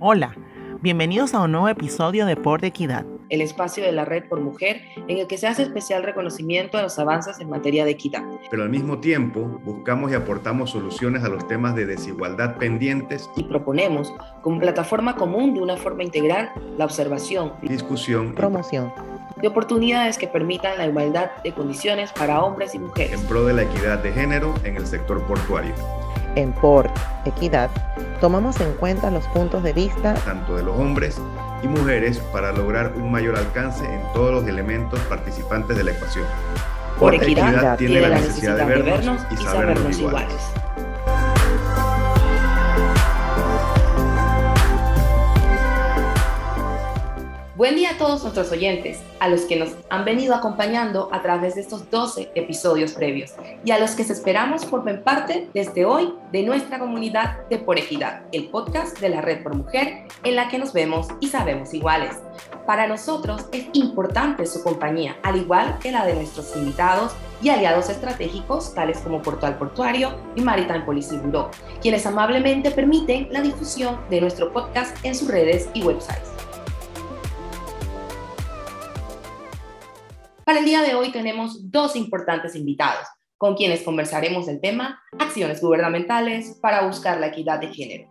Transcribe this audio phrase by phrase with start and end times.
[0.00, 0.32] Hola,
[0.80, 3.04] bienvenidos a un nuevo episodio de Por Equidad.
[3.30, 6.82] El espacio de la Red por Mujer en el que se hace especial reconocimiento a
[6.82, 8.22] los avances en materia de equidad.
[8.48, 13.28] Pero al mismo tiempo buscamos y aportamos soluciones a los temas de desigualdad pendientes.
[13.34, 18.92] Y proponemos como plataforma común de una forma integral la observación, discusión, promoción
[19.40, 23.20] de oportunidades que permitan la igualdad de condiciones para hombres y mujeres.
[23.20, 25.74] En pro de la equidad de género en el sector portuario.
[26.38, 26.88] En Por
[27.24, 27.68] Equidad
[28.20, 31.20] tomamos en cuenta los puntos de vista tanto de los hombres
[31.64, 36.26] y mujeres para lograr un mayor alcance en todos los elementos participantes de la ecuación.
[36.96, 40.52] Por, equidad, tiene, la necesidad, de vernos, y, sabernos, iguales.
[47.58, 51.56] Buen día a todos nuestros oyentes, a los que nos han venido acompañando a través
[51.56, 53.32] de estos 12 episodios previos
[53.64, 58.22] y a los que esperamos formen parte desde hoy de nuestra comunidad de Por Equidad,
[58.30, 62.14] el podcast de la Red por Mujer en la que nos vemos y sabemos iguales.
[62.64, 67.10] Para nosotros es importante su compañía, al igual que la de nuestros invitados
[67.42, 71.48] y aliados estratégicos tales como Portual Portuario y Maritime Policy Bureau,
[71.82, 76.37] quienes amablemente permiten la difusión de nuestro podcast en sus redes y websites.
[80.48, 85.60] Para el día de hoy tenemos dos importantes invitados, con quienes conversaremos del tema acciones
[85.60, 88.08] gubernamentales para buscar la equidad de género.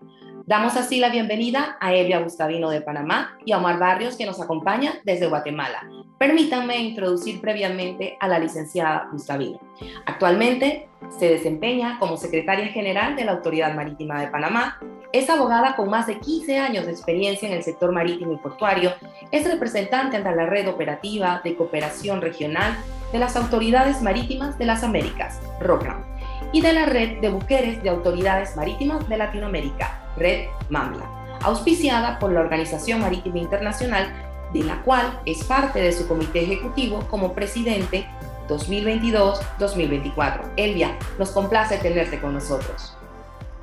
[0.48, 4.40] Damos así la bienvenida a Evia Gustavino de Panamá y a Omar Barrios que nos
[4.40, 5.90] acompaña desde Guatemala.
[6.18, 9.60] Permítanme introducir previamente a la licenciada Gustavino.
[10.06, 10.88] Actualmente
[11.20, 14.80] se desempeña como secretaria general de la Autoridad Marítima de Panamá
[15.12, 18.94] es abogada con más de 15 años de experiencia en el sector marítimo y portuario.
[19.32, 22.74] Es representante ante la Red Operativa de Cooperación Regional
[23.12, 26.04] de las Autoridades Marítimas de las Américas, ROCAM,
[26.52, 32.32] y de la Red de Mujeres de Autoridades Marítimas de Latinoamérica, Red MAMLA, auspiciada por
[32.32, 34.08] la Organización Marítima Internacional,
[34.54, 38.08] de la cual es parte de su comité ejecutivo como presidente
[38.48, 40.54] 2022-2024.
[40.56, 42.98] Elvia, nos complace tenerte con nosotros.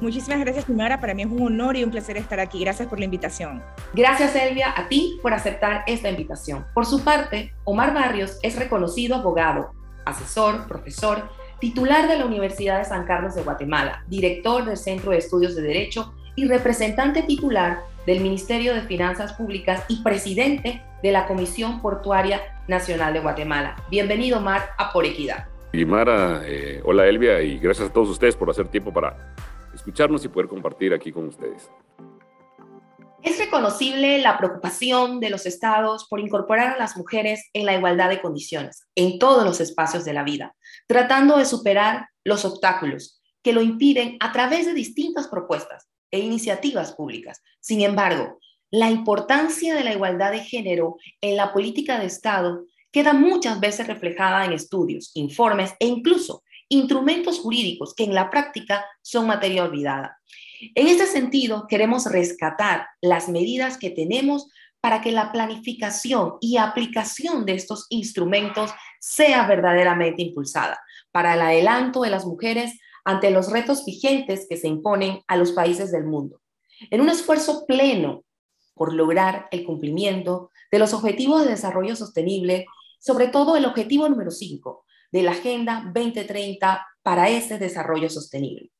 [0.00, 1.00] Muchísimas gracias, señora.
[1.00, 2.60] Para mí es un honor y un placer estar aquí.
[2.60, 3.62] Gracias por la invitación.
[3.94, 6.66] Gracias, Elvia, a ti por aceptar esta invitación.
[6.74, 9.72] Por su parte, Omar Barrios es reconocido abogado,
[10.04, 11.30] asesor, profesor,
[11.64, 15.62] titular de la Universidad de San Carlos de Guatemala, director del Centro de Estudios de
[15.62, 22.42] Derecho y representante titular del Ministerio de Finanzas Públicas y presidente de la Comisión Portuaria
[22.68, 23.76] Nacional de Guatemala.
[23.90, 25.46] Bienvenido, Omar, a Por Equidad.
[25.72, 29.34] Y Mara, eh, hola Elvia y gracias a todos ustedes por hacer tiempo para
[29.74, 31.70] escucharnos y poder compartir aquí con ustedes.
[33.22, 38.10] Es reconocible la preocupación de los estados por incorporar a las mujeres en la igualdad
[38.10, 40.54] de condiciones en todos los espacios de la vida,
[40.86, 46.92] tratando de superar los obstáculos que lo impiden a través de distintas propuestas e iniciativas
[46.92, 47.42] públicas.
[47.60, 48.38] Sin embargo,
[48.70, 53.86] la importancia de la igualdad de género en la política de Estado queda muchas veces
[53.86, 60.18] reflejada en estudios, informes e incluso instrumentos jurídicos que en la práctica son materia olvidada.
[60.74, 64.48] En este sentido, queremos rescatar las medidas que tenemos
[64.80, 68.70] para que la planificación y aplicación de estos instrumentos
[69.04, 70.80] sea verdaderamente impulsada
[71.12, 75.52] para el adelanto de las mujeres ante los retos vigentes que se imponen a los
[75.52, 76.40] países del mundo.
[76.90, 78.24] En un esfuerzo pleno
[78.72, 82.64] por lograr el cumplimiento de los objetivos de desarrollo sostenible,
[82.98, 88.70] sobre todo el objetivo número 5, de la Agenda 2030 para ese desarrollo sostenible.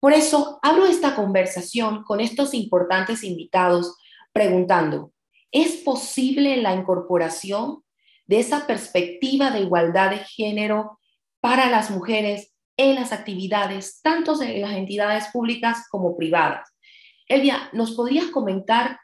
[0.00, 3.96] Por eso abro esta conversación con estos importantes invitados
[4.32, 5.12] preguntando,
[5.52, 7.83] ¿es posible la incorporación
[8.26, 10.98] de esa perspectiva de igualdad de género
[11.40, 16.68] para las mujeres en las actividades, tanto en las entidades públicas como privadas?
[17.28, 18.98] Elvia, ¿nos podrías comentar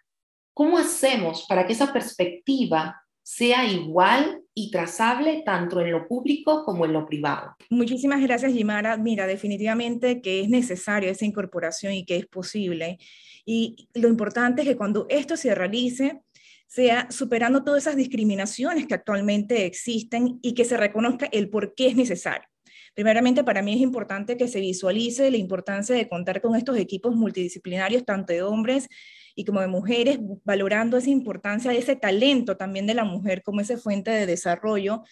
[0.54, 6.84] cómo hacemos para que esa perspectiva sea igual y trazable tanto en lo público como
[6.84, 7.54] en lo privado.
[7.70, 8.96] Muchísimas gracias, Jimara.
[8.96, 12.98] Mira, definitivamente que es necesario esa incorporación y que es posible.
[13.46, 16.22] Y lo importante es que cuando esto se realice,
[16.70, 21.88] sea superando todas esas discriminaciones que actualmente existen y que se reconozca el por qué
[21.88, 22.48] es necesario.
[22.94, 27.16] Primeramente, para mí es importante que se visualice la importancia de contar con estos equipos
[27.16, 28.88] multidisciplinarios, tanto de hombres
[29.34, 33.60] y como de mujeres, valorando esa importancia de ese talento también de la mujer como
[33.60, 35.02] esa fuente de desarrollo.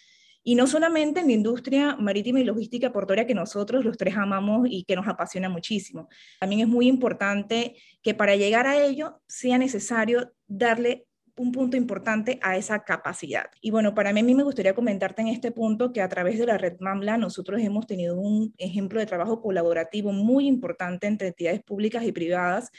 [0.45, 4.69] Y no solamente en la industria marítima y logística portuaria que nosotros los tres amamos
[4.71, 6.09] y que nos apasiona muchísimo.
[6.39, 11.08] También es muy importante que para llegar a ello sea necesario darle
[11.39, 13.47] un punto importante a esa capacidad.
[13.61, 16.39] Y bueno, para mí, a mí me gustaría comentarte en este punto que a través
[16.39, 21.29] de la red MAMLA nosotros hemos tenido un ejemplo de trabajo colaborativo muy importante entre
[21.29, 22.71] entidades públicas y privadas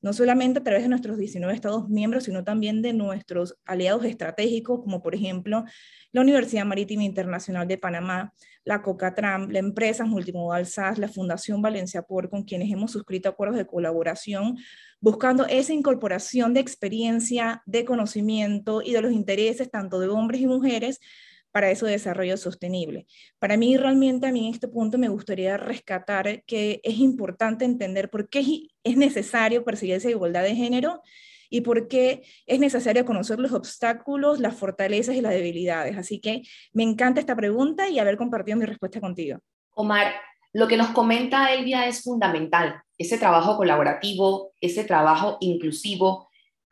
[0.00, 4.80] no solamente a través de nuestros 19 Estados miembros, sino también de nuestros aliados estratégicos,
[4.80, 5.64] como por ejemplo
[6.12, 8.32] la Universidad Marítima Internacional de Panamá,
[8.64, 13.56] la COCATRAM, la empresa Multimodal SAS, la Fundación Valencia Por, con quienes hemos suscrito acuerdos
[13.56, 14.56] de colaboración,
[15.00, 20.46] buscando esa incorporación de experiencia, de conocimiento y de los intereses tanto de hombres y
[20.46, 21.00] mujeres
[21.50, 23.06] para ese desarrollo sostenible.
[23.38, 28.10] Para mí, realmente, a mí en este punto me gustaría rescatar que es importante entender
[28.10, 31.02] por qué es necesario perseguir esa igualdad de género
[31.50, 35.96] y por qué es necesario conocer los obstáculos, las fortalezas y las debilidades.
[35.96, 36.42] Así que
[36.72, 39.38] me encanta esta pregunta y haber compartido mi respuesta contigo.
[39.74, 40.12] Omar,
[40.52, 46.27] lo que nos comenta Elvia es fundamental, ese trabajo colaborativo, ese trabajo inclusivo.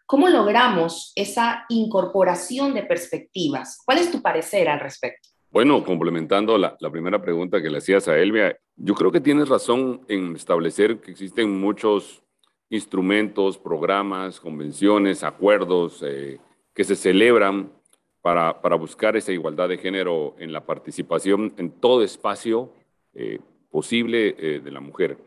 [0.06, 3.82] ¿Cómo logramos esa incorporación de perspectivas?
[3.84, 5.30] ¿Cuál es tu parecer al respecto?
[5.50, 9.48] Bueno, complementando la, la, primera pregunta que le hacías a Elvia, yo creo que tienes
[9.48, 12.22] razón en establecer que existen muchos
[12.70, 16.38] instrumentos, programas, convenciones, acuerdos eh,
[16.72, 17.72] que se celebran
[18.20, 22.72] para, para, buscar esa igualdad de género en la participación en todo espacio
[23.14, 25.18] eh, posible eh, de la mujer.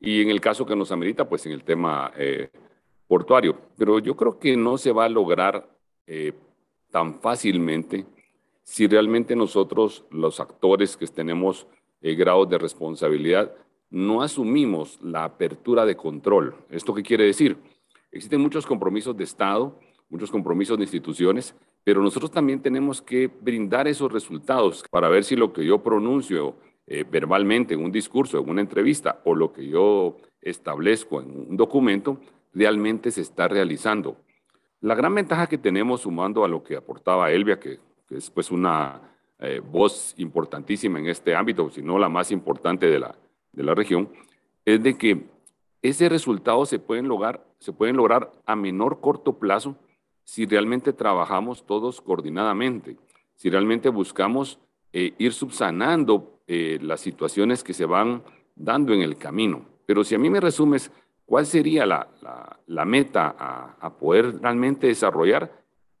[0.00, 2.12] Y en el caso que nos amerita, pues en el tema
[3.06, 3.58] portuario.
[3.76, 5.68] Pero yo creo que no se va a lograr
[6.90, 8.06] tan fácilmente
[8.62, 11.66] si realmente nosotros, los actores que tenemos
[12.00, 13.54] grados de responsabilidad,
[13.90, 16.54] no asumimos la apertura de control.
[16.68, 17.56] ¿Esto qué quiere decir?
[18.10, 19.78] Existen muchos compromisos de Estado,
[20.08, 21.54] muchos compromisos de instituciones,
[21.84, 26.56] pero nosotros también tenemos que brindar esos resultados para ver si lo que yo pronuncio
[26.86, 31.56] eh, verbalmente en un discurso, en una entrevista, o lo que yo establezco en un
[31.56, 32.18] documento,
[32.54, 34.16] realmente se está realizando.
[34.80, 37.80] La gran ventaja que tenemos sumando a lo que aportaba Elvia, que,
[38.10, 39.00] es pues una
[39.38, 43.16] eh, voz importantísima en este ámbito, si no la más importante de la,
[43.52, 44.10] de la región,
[44.64, 45.24] es de que
[45.82, 49.76] ese resultado se pueden lograr, se pueden lograr a menor corto plazo
[50.24, 52.96] si realmente trabajamos todos coordinadamente,
[53.34, 54.58] si realmente buscamos
[54.92, 58.22] eh, ir subsanando eh, las situaciones que se van
[58.54, 59.66] dando en el camino.
[59.86, 60.90] Pero si a mí me resumes,
[61.26, 65.50] ¿cuál sería la, meta a, poder realmente desarrollar?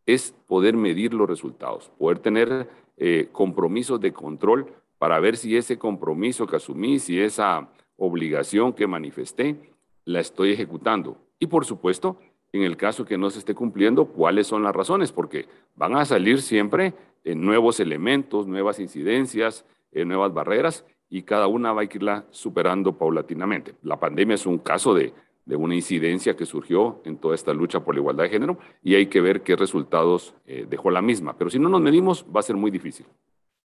[0.06, 4.66] Es poder medir los resultados, poder tener eh, compromisos de control
[4.98, 9.56] para ver si ese compromiso que asumí, si esa obligación que manifesté,
[10.04, 11.16] la estoy ejecutando.
[11.38, 12.18] Y por supuesto,
[12.52, 16.04] en el caso que no se esté cumpliendo, cuáles son las razones, porque van a
[16.04, 16.94] salir siempre
[17.24, 22.96] eh, nuevos elementos, nuevas incidencias, eh, nuevas barreras, y cada una va a irla superando
[22.96, 23.74] paulatinamente.
[23.82, 25.12] La pandemia es un caso de,
[25.46, 29.06] una incidencia que surgió en toda esta lucha por la igualdad de género y hay
[29.06, 31.36] que ver qué resultados eh, dejó la misma.
[31.36, 33.06] Pero si no nos medimos, va a ser muy difícil.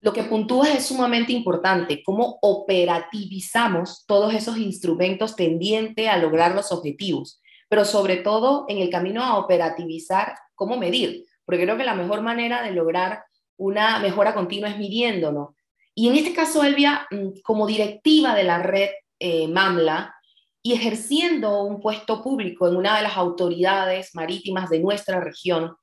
[0.02, 6.72] Lo que puntúas es sumamente importante, cómo operativizamos todos esos instrumentos tendientes a lograr los
[6.72, 11.96] objetivos, pero sobre todo en el camino a operativizar cómo medir, porque creo que la
[11.96, 13.24] mejor manera de lograr
[13.58, 15.50] una mejora continua es midiéndonos.
[15.98, 18.90] Y en este caso, Elvia, mm, como directiva de la red
[19.20, 20.14] eh, MAMLA
[20.62, 25.76] y ejerciendo un puesto público en una de las autoridades marítimas de nuestra región,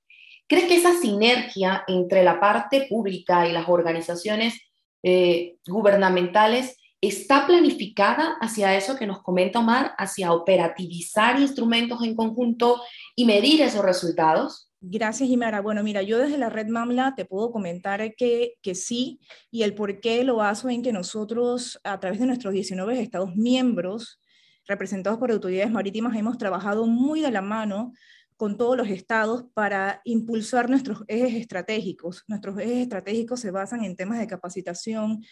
[0.46, 4.61] ¿Crees que esa sinergia entre la parte pública y las organizaciones
[5.02, 12.83] eh, gubernamentales está planificada hacia eso que nos comenta Omar, hacia operativizar instrumentos en conjunto
[13.16, 14.71] y medir esos resultados?
[14.87, 15.62] Gracias, Jimara.
[15.62, 19.19] Bueno, mira, yo desde la red MAMLA te puedo comentar que, que sí,
[19.50, 23.35] y el por qué lo baso en que nosotros, a través de nuestros 19 estados
[23.35, 24.21] miembros,
[24.67, 27.95] representados por autoridades marítimas, hemos trabajado muy de la mano
[28.37, 32.25] con todos los estados para impulsar nuestros ejes estratégicos.
[32.29, 35.25] Nuestros ejes estratégicos se basan en temas de capacitación,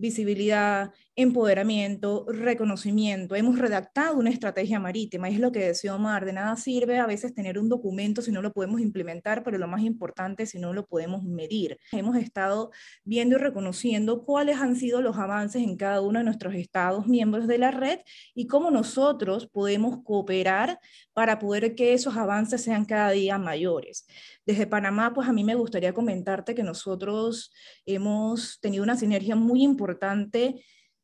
[0.00, 3.34] visibilidad, empoderamiento, reconocimiento.
[3.34, 7.34] Hemos redactado una estrategia marítima, es lo que decía Omar, de nada sirve a veces
[7.34, 10.86] tener un documento si no lo podemos implementar, pero lo más importante si no lo
[10.86, 11.78] podemos medir.
[11.92, 12.70] Hemos estado
[13.04, 17.46] viendo y reconociendo cuáles han sido los avances en cada uno de nuestros estados miembros
[17.46, 18.00] de la red
[18.34, 20.80] y cómo nosotros podemos cooperar
[21.12, 24.06] para poder que esos avances sean cada día mayores.
[24.46, 27.52] Desde Panamá, pues a mí me gustaría comentarte que nosotros
[27.84, 29.89] hemos tenido una sinergia muy importante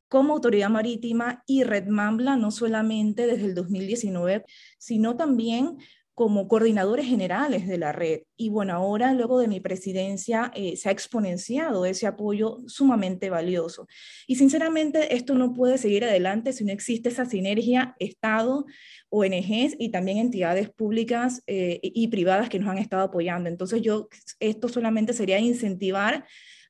[0.09, 4.45] como autoridad marítima y Red Mambla, no solamente desde el 2019,
[4.79, 5.79] sino también
[6.17, 8.23] como coordinadores generales de la red.
[8.39, 13.87] Y bueno, ahora luego de mi presidencia eh, se ha exponenciado ese apoyo sumamente valioso.
[14.27, 18.65] Y sinceramente esto no puede seguir adelante si no existe esa sinergia Estado,
[19.11, 23.51] ONGs y también entidades públicas eh, y privadas que nos han estado apoyando.
[23.51, 24.09] Entonces yo,
[24.41, 26.25] esto solamente sería incentivar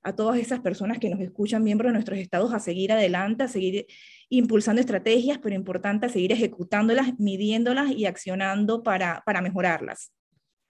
[0.06, 3.48] a todas esas personas que nos escuchan, miembros de nuestros estados, a seguir adelante, a
[3.48, 3.86] seguir
[4.28, 10.12] impulsando estrategias, pero importante seguir ejecutándolas, midiéndolas y accionando para, para mejorarlas.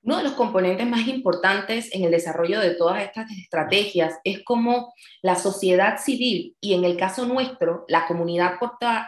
[0.00, 4.94] Uno de los componentes más importantes en el desarrollo de todas estas estrategias es cómo
[5.20, 8.54] la sociedad civil y en el caso nuestro, la comunidad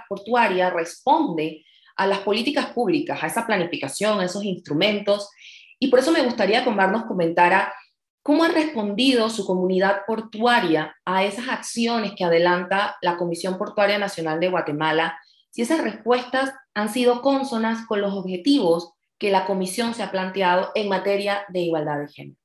[0.08, 1.64] portuaria responde
[1.96, 5.30] a las políticas públicas, a esa planificación, a esos instrumentos.
[5.78, 7.72] Y por eso me gustaría que Omar nos comentara
[8.22, 14.40] cómo ha respondido su comunidad portuaria a esas acciones que adelanta la Comisión Portuaria Nacional
[14.40, 15.18] de Guatemala,
[15.50, 20.70] si esas respuestas han sido consonas con los objetivos que la Comisión se ha planteado
[20.74, 22.36] en materia de igualdad de género.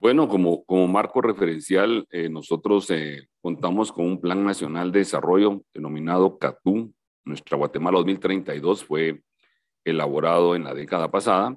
[0.00, 5.62] Bueno, como, como marco referencial, eh, nosotros eh, contamos con un Plan Nacional de Desarrollo
[5.74, 6.92] denominado CATU,
[7.24, 9.22] nuestra Guatemala 2032 fue
[9.84, 11.56] elaborado en la década pasada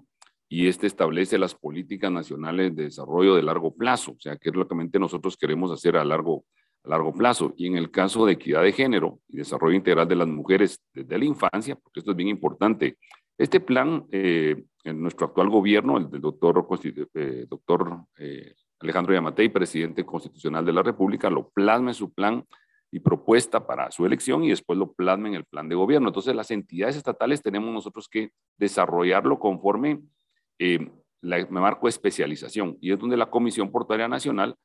[0.54, 4.56] y este establece las políticas nacionales de desarrollo de largo plazo, o sea, que es
[4.56, 6.46] lo que nosotros queremos hacer a largo,
[6.84, 7.56] a largo plazo.
[7.58, 11.18] Y en el caso de equidad de género y desarrollo integral de las mujeres desde
[11.18, 13.00] la infancia, porque esto es bien importante,
[13.36, 16.68] este plan, eh, en nuestro actual gobierno, el del doctor,
[17.16, 22.46] eh, doctor eh, Alejandro Yamatei, presidente constitucional de la República, lo plasma en su plan
[22.92, 26.10] y propuesta para su elección y después lo plasma en el plan de gobierno.
[26.10, 28.30] Entonces, las entidades estatales tenemos nosotros que
[28.60, 30.00] desarrollarlo conforme
[30.66, 30.92] eh,
[31.22, 34.56] el marco de especialización y es donde la Comisión Portuaria Nacional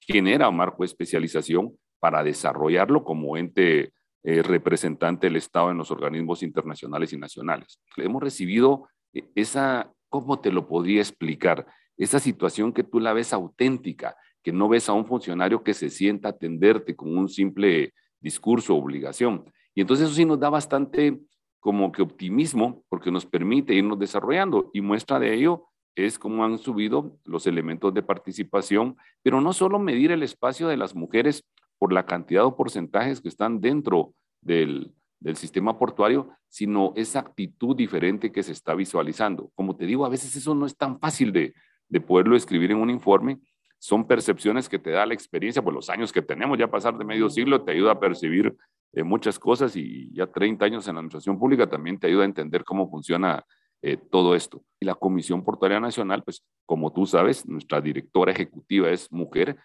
[0.00, 5.90] genera un marco de especialización para desarrollarlo como ente eh, representante del Estado en los
[5.90, 7.80] organismos internacionales y nacionales.
[7.96, 11.66] Hemos recibido eh, esa, ¿cómo te lo podría explicar?
[11.96, 15.88] Esa situación que tú la ves auténtica, que no ves a un funcionario que se
[15.88, 19.50] sienta atenderte con un simple discurso o obligación.
[19.74, 21.18] Y entonces eso sí nos da bastante
[21.66, 25.64] como que optimismo porque nos permite irnos desarrollando y muestra de ello
[25.96, 30.76] es cómo han subido los elementos de participación, pero no solo medir el espacio de
[30.76, 31.42] las mujeres
[31.80, 37.74] por la cantidad o porcentajes que están dentro del, del sistema portuario, sino esa actitud
[37.74, 39.50] diferente que se está visualizando.
[39.56, 41.52] Como te digo, a veces eso no es tan fácil de,
[41.88, 43.40] de poderlo escribir en un informe,
[43.80, 47.04] son percepciones que te da la experiencia, pues los años que tenemos, ya pasar de
[47.04, 48.56] medio siglo te ayuda a percibir
[48.92, 52.26] eh, muchas cosas y ya 30 años en la administración pública también te ayuda a
[52.26, 53.44] entender cómo funciona
[53.82, 54.62] eh, todo esto.
[54.80, 59.56] Y la Comisión Portuaria Nacional, pues como tú sabes, nuestra directora ejecutiva es mujer,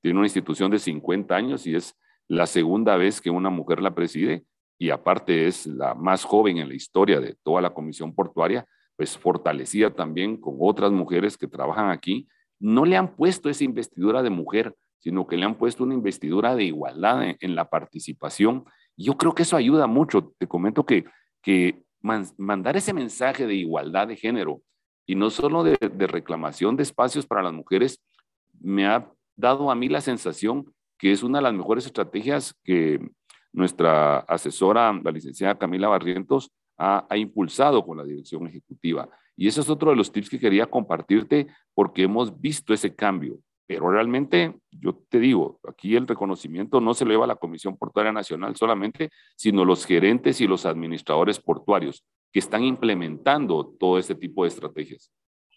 [0.00, 1.94] tiene una institución de 50 años y es
[2.28, 4.44] la segunda vez que una mujer la preside
[4.78, 9.16] y aparte es la más joven en la historia de toda la Comisión Portuaria, pues
[9.16, 14.30] fortalecida también con otras mujeres que trabajan aquí no le han puesto esa investidura de
[14.30, 18.64] mujer, sino que le han puesto una investidura de igualdad en, la participación.
[18.96, 20.32] yo creo que eso ayuda mucho.
[20.38, 21.04] Te comento que,
[21.42, 24.62] que mandar ese mensaje de igualdad de género
[25.06, 25.76] y no solo de,
[26.06, 28.02] reclamación de espacios para las mujeres,
[28.60, 33.00] me ha dado a mí la sensación que es una de las mejores estrategias que
[33.52, 39.08] nuestra asesora, la licenciada Camila Barrientos, ha, impulsado con la dirección ejecutiva.
[39.36, 43.38] Y ese es otro de los tips que quería compartirte porque hemos visto ese cambio.
[43.66, 47.76] Pero realmente, yo te digo, aquí el reconocimiento no se lo lleva a la Comisión
[47.76, 54.14] Portuaria Nacional solamente, sino los gerentes y los administradores portuarios que están implementando todo este
[54.14, 55.10] tipo de estrategias.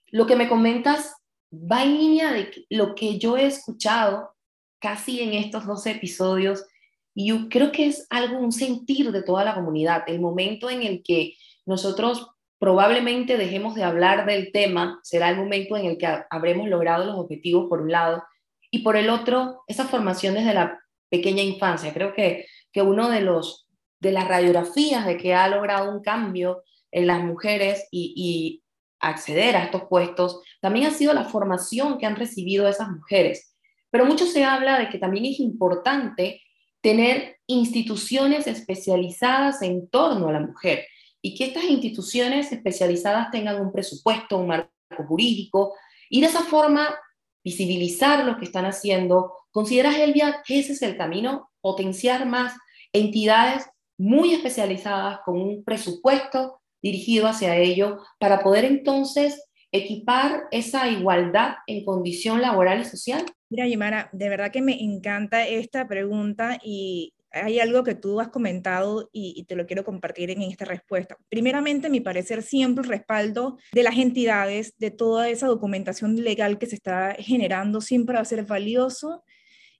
[0.07, 1.15] Lo que me comentas
[1.53, 4.31] va en línea de lo que yo he escuchado
[4.79, 6.65] casi en estos dos episodios
[7.13, 10.03] y yo creo que es algo, un sentir de toda la comunidad.
[10.07, 11.33] El momento en el que
[11.65, 12.27] nosotros
[12.59, 17.15] probablemente dejemos de hablar del tema será el momento en el que habremos logrado los
[17.15, 18.23] objetivos por un lado
[18.69, 21.93] y por el otro, esa formación desde la pequeña infancia.
[21.93, 23.65] Creo que, que uno de los
[23.99, 28.63] de las radiografías de que ha logrado un cambio en las mujeres y, y
[29.01, 33.57] acceder a estos puestos, también ha sido la formación que han recibido esas mujeres.
[33.89, 36.41] Pero mucho se habla de que también es importante
[36.81, 40.85] tener instituciones especializadas en torno a la mujer
[41.21, 44.69] y que estas instituciones especializadas tengan un presupuesto, un marco
[45.07, 45.73] jurídico
[46.09, 46.95] y de esa forma
[47.43, 49.33] visibilizar lo que están haciendo.
[49.51, 51.49] ¿Consideras, Elvia, que ese es el camino?
[51.61, 52.53] Potenciar más
[52.93, 53.65] entidades
[53.97, 61.85] muy especializadas con un presupuesto dirigido hacia ello para poder entonces equipar esa igualdad en
[61.85, 63.25] condición laboral y social?
[63.49, 68.29] Mira, Yimara, de verdad que me encanta esta pregunta y hay algo que tú has
[68.29, 71.17] comentado y, te lo quiero compartir en esta respuesta.
[71.29, 76.65] Primeramente, mi parecer, siempre el respaldo de las entidades, de toda esa documentación legal que
[76.65, 79.23] se está generando, siempre va a ser valioso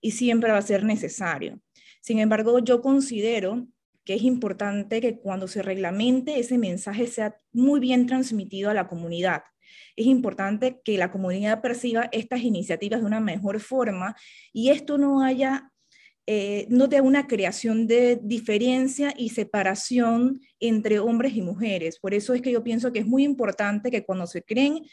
[0.01, 1.60] y siempre va a ser necesario.
[2.01, 3.68] Sin embargo, yo considero
[4.06, 8.88] que es importante que cuando se reglamente ese mensaje sea muy bien transmitido a la
[8.88, 9.44] comunidad
[9.96, 14.15] es importante que la comunidad perciba estas iniciativas de una mejor forma
[14.53, 15.72] y esto no haya
[16.31, 21.98] eh, no de una creación de diferencia y separación entre hombres y mujeres.
[21.98, 24.83] Por eso es que yo pienso que es muy importante que cuando se creen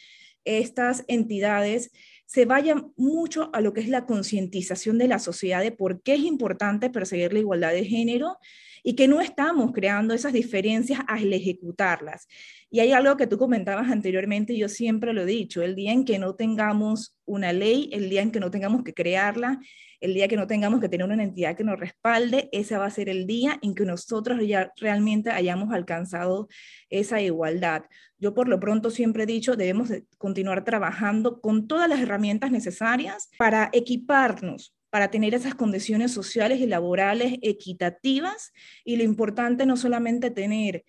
[0.46, 1.90] estas entidades
[2.24, 6.14] se vaya mucho a lo que es la concientización de la sociedad de por qué
[6.14, 8.38] es importante perseguir la igualdad de género
[8.82, 12.28] y que no estamos creando esas diferencias al ejecutarlas.
[12.70, 16.06] Y hay algo que tú comentabas anteriormente, yo siempre lo he dicho, el día en
[16.06, 19.60] que no tengamos una ley, el día en que no tengamos que crearla,
[20.00, 22.90] el día que no tengamos que tener una entidad que nos respalde, ese va a
[22.90, 26.48] ser el día en que nosotros ya realmente hayamos alcanzado
[26.90, 27.84] esa igualdad.
[28.18, 33.30] Yo por lo pronto siempre he dicho, debemos continuar trabajando con todas las herramientas necesarias
[33.38, 40.30] para equiparnos para tener esas condiciones sociales y laborales equitativas y lo importante no solamente
[40.30, 40.84] tener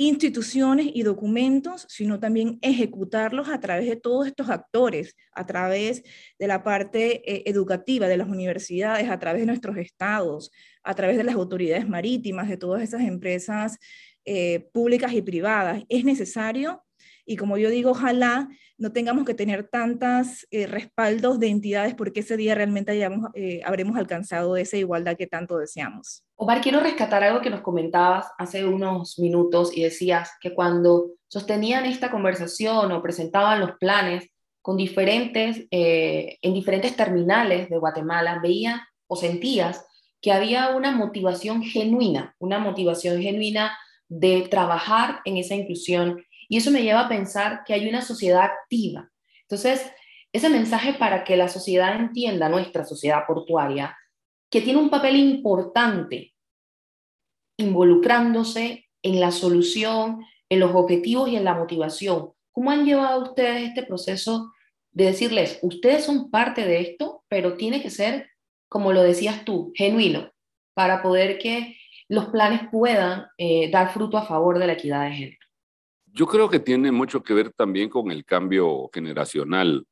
[0.00, 6.02] instituciones y documentos, sino también ejecutarlos a través de todos estos actores, a través
[6.38, 10.52] de la parte eh, educativa de las universidades, a través de nuestros estados,
[10.82, 13.76] a través de las autoridades marítimas, de todas esas empresas
[14.24, 15.82] eh, públicas y privadas.
[15.90, 16.82] Es necesario
[17.26, 22.20] y como yo digo, ojalá no tengamos que tener tantos eh, respaldos de entidades porque
[22.20, 23.28] ese día realmente hayamos,
[23.66, 26.24] habremos alcanzado esa igualdad que tanto deseamos.
[26.42, 31.84] Omar, quiero rescatar algo que nos comentabas hace unos minutos y decías que cuando sostenían
[31.84, 34.26] esta conversación o presentaban los planes
[34.62, 39.84] con diferentes, eh, en diferentes terminales de Guatemala, veías o sentías
[40.22, 43.76] que había una motivación genuina, una motivación genuina
[44.08, 46.24] de trabajar en esa inclusión.
[46.48, 49.10] Y eso me lleva a pensar que hay una sociedad activa.
[49.42, 49.92] Entonces,
[50.32, 53.94] ese mensaje para que la sociedad entienda, nuestra sociedad portuaria,
[54.50, 56.34] que tiene un papel importante
[57.56, 62.32] involucrándose en la solución, en los objetivos y en la motivación.
[62.52, 64.52] ¿Cómo han llevado ustedes este proceso
[64.92, 68.28] de decirles, ustedes son parte de esto, pero tiene que ser,
[68.68, 70.32] como lo decías tú, genuino,
[70.74, 71.76] para poder que
[72.08, 75.38] los planes puedan eh, dar fruto a favor de la equidad de género?
[76.06, 79.86] Yo creo que tiene mucho que ver también con el cambio generacional.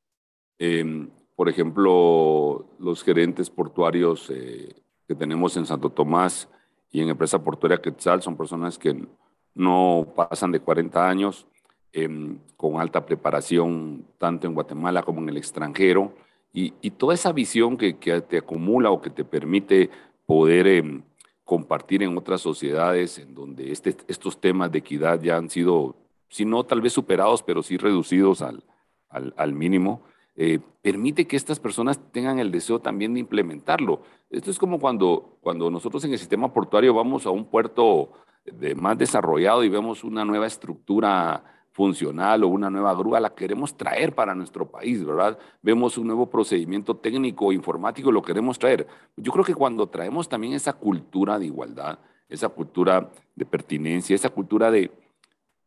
[0.59, 4.75] Em, por ejemplo, los gerentes portuarios eh,
[5.07, 6.49] que tenemos en Santo Tomás
[6.91, 9.07] y en Empresa Portuaria Quetzal son personas que
[9.55, 11.47] no pasan de 40 años,
[11.93, 16.13] em, con alta preparación tanto en Guatemala como en el extranjero,
[16.53, 19.91] y, toda esa visión que, te acumula o que te permite
[20.27, 21.05] poder em,
[21.45, 25.95] compartir en otras sociedades en donde este, estos temas de equidad ya han sido,
[26.29, 30.03] si no tal vez superados, pero sí reducidos al, mínimo,
[30.41, 34.03] eh, permite que estas personas tengan el deseo también de implementarlo.
[34.31, 38.13] Esto es como cuando, cuando nosotros en el sistema portuario vamos a un puerto
[38.45, 43.77] de más desarrollado y vemos una nueva estructura funcional o una nueva grúa, la queremos
[43.77, 45.37] traer para nuestro país, ¿verdad?
[45.61, 48.87] Vemos un nuevo procedimiento técnico, informático, lo queremos traer.
[49.17, 51.99] Yo creo que cuando traemos también esa cultura de igualdad,
[52.29, 54.93] esa cultura de pertinencia, esa cultura de,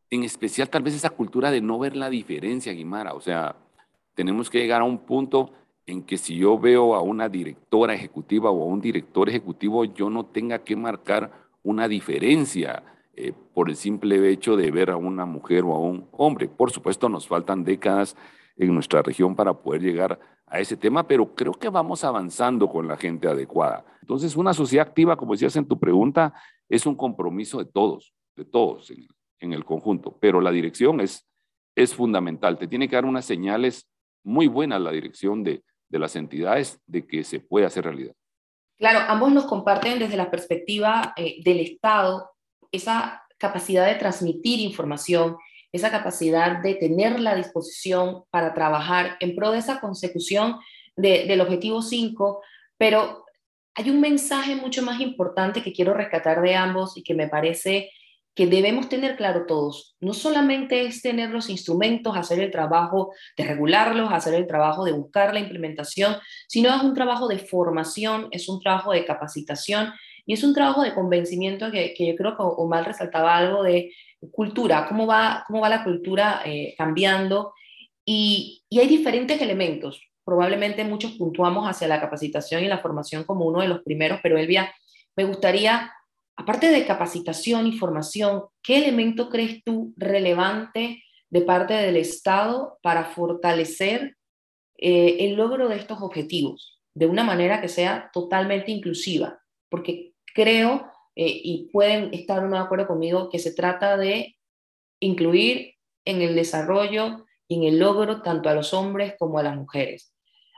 [0.10, 3.58] en especial tal vez esa cultura de no ver la diferencia, Guimara, o sea,
[4.14, 5.52] tenemos que llegar a un punto
[5.86, 10.10] en que si yo veo a una directora ejecutiva o a un director ejecutivo, yo
[10.10, 15.26] no tenga que marcar una diferencia eh, por el simple hecho de ver a una
[15.26, 16.48] mujer o a un hombre.
[16.48, 18.16] Por supuesto, nos faltan décadas
[18.56, 22.88] en nuestra región para poder llegar a ese tema, pero creo que vamos avanzando con
[22.88, 23.86] la gente adecuada.
[24.02, 26.34] Entonces, una sociedad activa, como decías en tu pregunta,
[26.70, 29.08] es un compromiso de todos, de todos en,
[29.40, 31.28] en el conjunto, pero la dirección es,
[31.76, 32.58] es fundamental.
[32.58, 33.91] Te tiene que dar unas señales
[34.24, 38.14] muy buena la dirección de, las entidades de que se puede hacer realidad.
[38.78, 42.32] Claro, ambos nos comparten desde la perspectiva eh, del Estado
[42.72, 45.36] esa capacidad de transmitir información,
[45.74, 50.60] esa capacidad de tener la disposición para trabajar en pro de esa consecución
[50.96, 52.42] del objetivo 5,
[52.78, 53.26] pero
[53.76, 57.92] hay un mensaje mucho más importante que quiero rescatar de ambos y que me parece
[58.34, 59.96] que debemos tener claro todos.
[60.00, 64.94] No solamente es tener los instrumentos, hacer el trabajo de regularlos, hacer el trabajo de
[64.94, 66.16] buscar la implementación,
[66.48, 69.92] sino es un trabajo de formación, es un trabajo de capacitación
[70.26, 73.92] y es un trabajo de convencimiento que, yo creo que Omar resaltaba algo de
[74.32, 77.54] cultura, cómo va, cómo va la cultura eh, cambiando
[78.06, 80.02] y, y hay diferentes elementos.
[80.24, 84.38] Probablemente muchos puntuamos hacia la capacitación y la formación como uno de los primeros, pero
[84.38, 84.74] Elvia,
[85.18, 85.92] me gustaría
[86.36, 93.06] aparte de capacitación y formación, ¿qué elemento crees tú relevante de parte del Estado para
[93.06, 94.18] fortalecer
[94.78, 99.40] eh, el logro de estos objetivos de una manera que sea totalmente inclusiva?
[99.70, 104.36] Porque creo, eh, y pueden estar de acuerdo conmigo, que se trata de
[105.00, 109.56] incluir en el desarrollo y en el logro tanto a los hombres como a las
[109.56, 110.14] mujeres.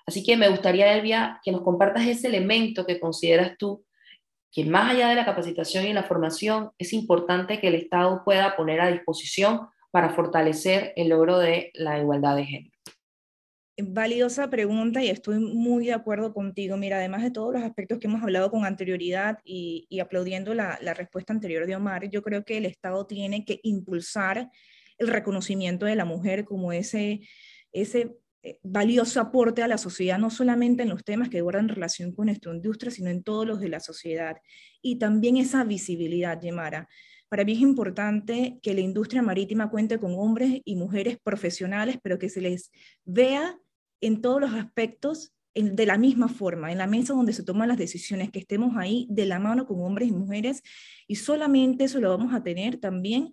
[0.06, 3.86] Así que me gustaría, Elvia, que nos compartas ese elemento que consideras tú
[4.54, 8.56] que más allá de la capacitación y la formación, es importante que el Estado pueda
[8.56, 12.74] poner a disposición para fortalecer el logro de la igualdad de género.
[13.82, 16.78] Valiosa pregunta y estoy muy de acuerdo contigo.
[16.78, 20.94] Mira, además de todos los aspectos que hemos hablado con anterioridad y, aplaudiendo la, la,
[20.94, 24.52] respuesta anterior de Omar, yo creo que el Estado tiene que impulsar
[25.00, 27.22] el reconocimiento de la mujer como ese,
[27.72, 28.16] ese
[28.62, 32.54] valioso aporte a la sociedad, no solamente en los temas que guardan relación con nuestra
[32.54, 34.38] industria, sino en todos los de la sociedad.
[34.82, 36.88] Y también esa visibilidad, Yemara.
[37.30, 42.20] Para mí es importante que la industria marítima cuente con hombres y mujeres profesionales, pero
[42.20, 42.72] que se les
[43.06, 43.58] vea
[44.02, 47.78] en todos los aspectos de la misma forma, en la mesa donde se toman las
[47.78, 50.62] decisiones, que estemos ahí de la mano con hombres y mujeres,
[51.08, 53.32] y solamente eso lo vamos a tener también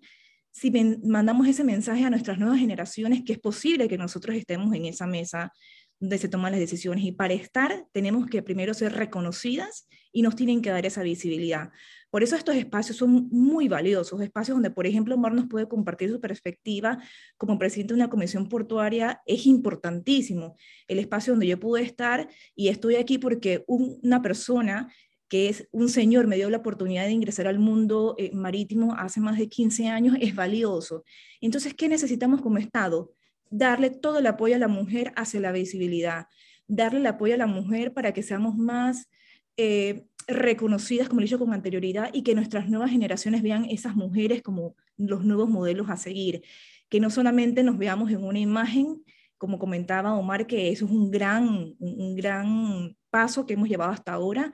[0.51, 0.71] si
[1.03, 5.07] mandamos ese mensaje a nuestras nuevas generaciones, que es posible que nosotros estemos en esa
[5.07, 5.51] mesa
[5.99, 7.05] donde se toman las decisiones.
[7.05, 11.69] Y para estar tenemos que primero ser reconocidas y nos tienen que dar esa visibilidad.
[12.09, 16.09] Por eso estos espacios son muy valiosos, espacios donde, por ejemplo, Omar nos puede compartir
[16.09, 17.01] su perspectiva
[17.37, 20.57] como presidente de una comisión portuaria, es importantísimo.
[20.87, 24.91] El espacio donde yo pude estar y estoy aquí porque una persona
[25.31, 29.21] que es un señor, me dio la oportunidad de ingresar al mundo eh, marítimo hace
[29.21, 31.05] más de 15 años, es valioso.
[31.39, 33.13] Entonces, ¿qué necesitamos como Estado?
[33.49, 36.25] Darle todo el apoyo a la mujer hacia la visibilidad,
[36.67, 39.07] darle el apoyo a la mujer para que seamos más
[39.55, 44.41] eh, reconocidas, como he dicho con anterioridad, y que nuestras nuevas generaciones vean esas mujeres
[44.41, 46.41] como los nuevos modelos a seguir,
[46.89, 49.01] que no solamente nos veamos en una imagen,
[49.37, 54.11] como comentaba Omar, que eso es un gran, un gran paso que hemos llevado hasta
[54.11, 54.51] ahora,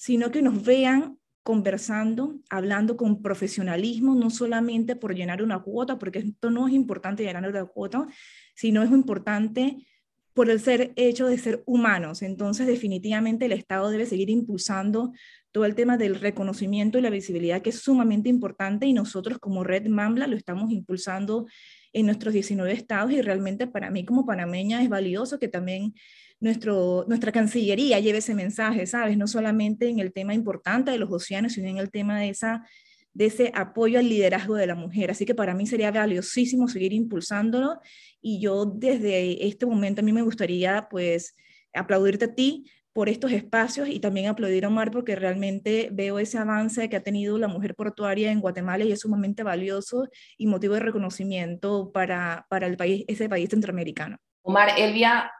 [0.00, 6.20] sino que nos vean conversando, hablando con profesionalismo, no solamente por llenar una cuota, porque
[6.20, 8.06] esto no es importante llenar una cuota,
[8.54, 9.86] sino es importante
[10.32, 12.22] por el ser hecho de ser humanos.
[12.22, 15.12] Entonces, definitivamente el Estado debe seguir impulsando
[15.52, 19.64] todo el tema del reconocimiento y la visibilidad, que es sumamente importante, y nosotros como
[19.64, 21.46] Red Mambla lo estamos impulsando
[21.92, 25.92] en nuestros 19 estados, y realmente para mí como panameña es valioso que también
[26.40, 29.16] nuestro, nuestra Cancillería lleve ese mensaje, ¿sabes?
[29.16, 32.66] No solamente en el tema importante de los océanos, sino en el tema de, esa,
[33.12, 35.10] de ese apoyo al liderazgo de la mujer.
[35.10, 37.78] Así que para mí sería valiosísimo seguir impulsándolo
[38.22, 41.36] y yo desde este momento a mí me gustaría pues
[41.74, 46.38] aplaudirte a ti por estos espacios y también aplaudir a Omar porque realmente veo ese
[46.38, 50.74] avance que ha tenido la mujer portuaria en Guatemala y es sumamente valioso y motivo
[50.74, 54.16] de reconocimiento para, para el país, ese país centroamericano.
[54.42, 55.30] Omar, Elvia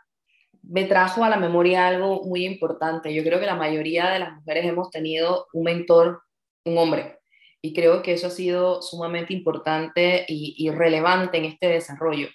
[0.70, 3.12] me trajo a la memoria algo muy importante.
[3.12, 6.22] Yo creo que la mayoría de las mujeres hemos tenido un mentor,
[6.64, 7.18] un hombre,
[7.60, 12.28] y creo que eso ha sido sumamente importante y, relevante en este desarrollo.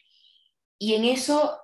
[0.77, 1.57] Y en eso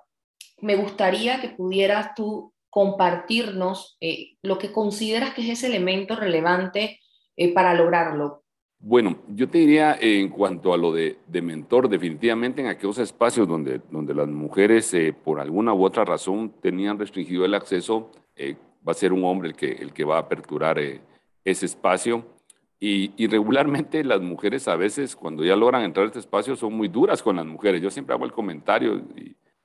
[0.62, 7.00] me gustaría que pudieras tú compartirnos eh, lo que consideras que es ese elemento relevante
[7.36, 8.41] eh, para lograrlo.
[8.84, 13.80] Bueno, yo te diría en cuanto a lo de, mentor, definitivamente en aquellos espacios donde,
[13.92, 18.90] donde las mujeres eh, por alguna u otra razón tenían restringido el acceso, eh, va
[18.90, 21.00] a ser un hombre el que, el que va a aperturar eh,
[21.44, 22.26] ese espacio.
[22.80, 26.88] Y, regularmente las mujeres a veces cuando ya logran entrar a este espacio son muy
[26.88, 27.80] duras con las mujeres.
[27.80, 29.00] Yo siempre hago el comentario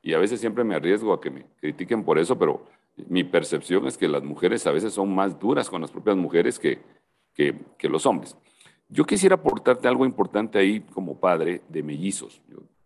[0.03, 2.65] y, a veces siempre me arriesgo a que me critiquen por eso, pero
[3.09, 6.59] mi percepción es que las mujeres a veces son más duras con las propias mujeres
[6.59, 6.79] que,
[7.33, 8.37] que los hombres.
[8.89, 12.41] Yo quisiera aportarte algo importante ahí como padre de mellizos.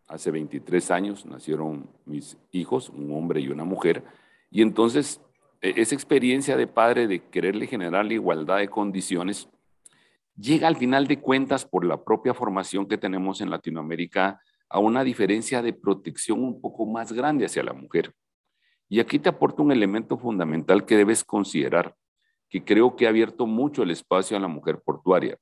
[0.07, 4.03] hace 23 años nacieron mis hijos, un hombre y una mujer,
[4.49, 5.21] y entonces
[5.61, 9.47] e, esa experiencia de padre de quererle generar la igualdad de condiciones
[10.35, 15.03] llega al final de cuentas por la propia formación que tenemos en Latinoamérica a una
[15.03, 18.13] diferencia de protección un poco más grande hacia la mujer.
[18.89, 21.95] Y aquí te aporto un elemento fundamental que debes considerar,
[22.49, 25.37] que creo que ha abierto mucho el espacio a la mujer portuaria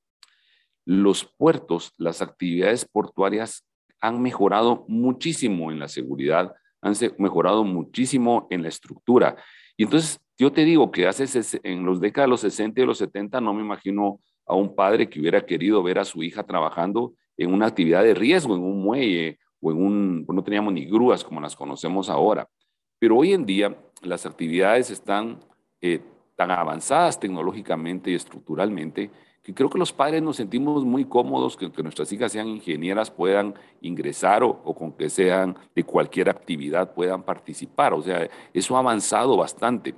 [0.89, 3.63] los puertos, las actividades portuarias
[4.02, 9.36] han mejorado muchísimo en la seguridad, han mejorado muchísimo en la estructura.
[9.78, 11.28] Y entonces yo te digo que hace
[11.62, 15.08] en los décadas de los 60 y los 70 no me imagino a un padre
[15.08, 18.82] que hubiera querido ver a su hija trabajando en una actividad de riesgo, en un
[18.82, 22.49] muelle o en un, no teníamos ni grúas como las conocemos ahora.
[22.97, 25.39] Pero hoy en día las actividades están
[25.82, 26.02] eh,
[26.36, 29.12] tan avanzadas tecnológicamente y estructuralmente
[29.50, 33.10] que creo que los padres nos sentimos muy cómodos que, que nuestras hijas sean ingenieras,
[33.10, 37.96] puedan ingresar o, o, con que sean de cualquier actividad puedan participar.
[37.96, 39.96] O sea, eso ha avanzado bastante.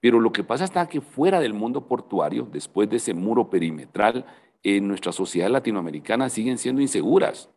[0.00, 4.26] Pero lo que pasa está que fuera del mundo portuario, después de ese muro perimetral,
[4.62, 7.48] en nuestra sociedad latinoamericana siguen siendo inseguras.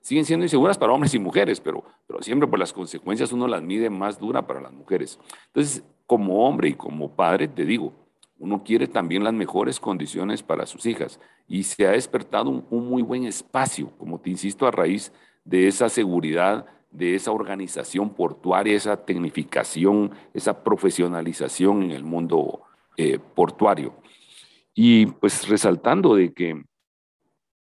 [0.00, 3.62] siguen siendo inseguras para hombres y mujeres, pero, pero siempre por las consecuencias uno las
[3.62, 5.18] mide más dura para las mujeres.
[5.46, 7.92] Entonces, como hombre y como padre, te digo,
[8.38, 13.02] uno quiere también las mejores condiciones para sus hijas y se ha despertado un, muy
[13.02, 15.12] buen espacio, como te insisto, a raíz
[15.44, 22.62] de esa seguridad, de esa organización portuaria, esa tecnificación, esa profesionalización en el mundo
[22.96, 23.94] eh, portuario.
[24.74, 26.62] Y pues resaltando de que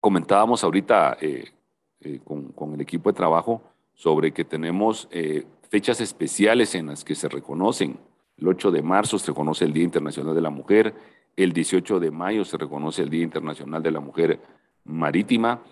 [0.00, 1.50] comentábamos ahorita eh,
[2.00, 3.62] eh, con, el equipo de trabajo
[3.94, 5.08] sobre que tenemos
[5.70, 7.98] fechas especiales en las que se reconocen.
[8.38, 10.94] El 8 de marzo se reconoce el Día Internacional de la Mujer,
[11.36, 14.40] el 18 de mayo se reconoce el Día Internacional de la Mujer
[14.84, 15.62] Marítima,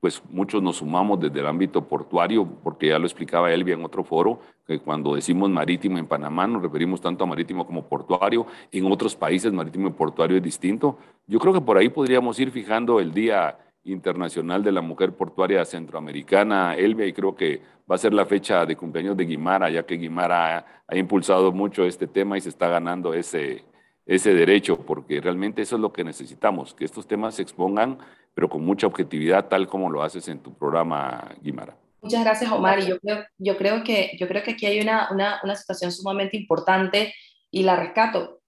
[0.00, 4.04] pues muchos nos sumamos desde el ámbito portuario, porque ya lo explicaba Elvia en otro
[4.04, 8.90] foro, que cuando decimos marítimo en Panamá nos referimos tanto a marítimo como portuario, en
[8.92, 10.98] otros países marítimo y portuario es distinto.
[11.26, 15.64] Yo creo que por ahí podríamos ir fijando el Día Internacional de la Mujer Portuaria
[15.64, 19.84] Centroamericana, Elvia, y creo que va a ser la fecha de cumpleaños de Guimara, ya
[19.84, 23.64] que Guimara ha, ha impulsado mucho este tema y se está ganando ese,
[24.04, 27.98] ese derecho, porque realmente eso es lo que necesitamos, que estos temas se expongan
[28.36, 31.74] pero con mucha objetividad, tal como lo haces en tu programa, Guimara.
[32.02, 32.80] Muchas gracias, Omar.
[32.80, 35.90] Y yo creo, yo creo, que, yo creo que aquí hay una, una, una situación
[35.90, 37.14] sumamente importante
[37.50, 38.42] y la rescato.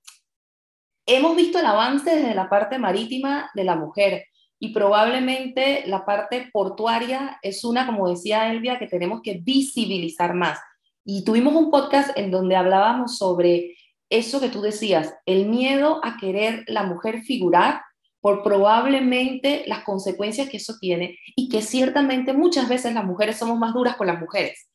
[1.07, 4.27] Hemos visto el avance desde la parte marítima de la mujer
[4.61, 10.59] y probablemente la parte portuaria es una, como decía Elvia, que tenemos que visibilizar más.
[11.05, 13.77] Y tuvimos un podcast en donde hablábamos sobre
[14.11, 17.83] eso que tú decías, el miedo a querer la mujer figurar
[18.21, 23.59] por probablemente las consecuencias que eso tiene y que ciertamente muchas veces las mujeres somos
[23.59, 24.69] más duras con las mujeres.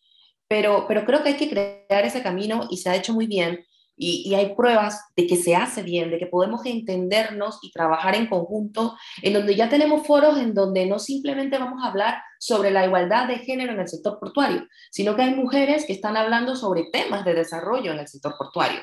[0.48, 3.66] Pero, pero creo que hay que crear ese camino y se ha hecho muy bien
[4.04, 8.28] y, hay pruebas de que se hace bien, de que podemos entendernos y trabajar en
[8.28, 12.86] conjunto, en donde ya tenemos foros en donde no simplemente vamos a hablar sobre la
[12.86, 16.90] igualdad de género en el sector portuario, sino que hay mujeres que están hablando sobre
[16.92, 18.82] temas de desarrollo en el sector portuario.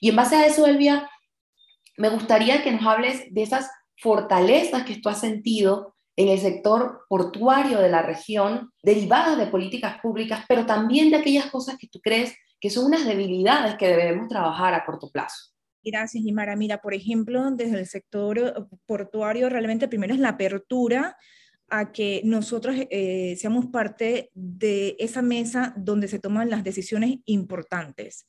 [0.00, 1.08] Y en base a eso, Elvia,
[1.98, 7.04] me gustaría que nos hables de esas fortalezas que tú has sentido en el sector
[7.08, 12.00] portuario de la región, derivadas de políticas públicas, pero también de aquellas cosas que tú
[12.00, 15.52] crees que son unas debilidades que debemos trabajar a corto plazo.
[15.82, 16.54] Gracias, Imara.
[16.54, 21.16] Mira, por ejemplo, desde el sector portuario, realmente primero es la apertura
[21.68, 28.26] a que nosotros eh, seamos parte de esa mesa donde se toman las decisiones importantes.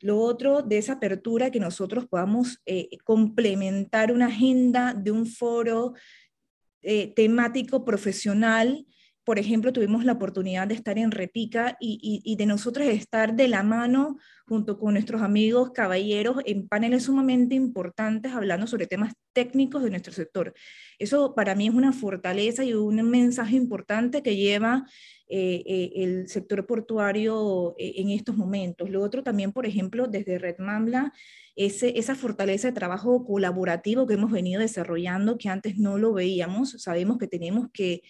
[0.00, 5.92] Lo otro, de esa apertura, que nosotros podamos eh, complementar una agenda de un foro
[6.82, 8.86] eh, temático profesional.
[9.28, 13.46] Por ejemplo, tuvimos la oportunidad de estar en Repica y, y, de nosotros estar de
[13.46, 19.82] la mano junto con nuestros amigos caballeros en paneles sumamente importantes hablando sobre temas técnicos
[19.82, 20.54] de nuestro sector.
[20.98, 24.86] Eso para mí es una fortaleza y un mensaje importante que lleva
[25.28, 28.88] eh, eh, el sector portuario eh, en estos momentos.
[28.88, 31.12] Lo otro también, por ejemplo, desde Red Mambla,
[31.54, 36.80] ese, esa fortaleza de trabajo colaborativo que hemos venido desarrollando, que antes no lo veíamos,
[36.80, 38.00] sabemos que tenemos que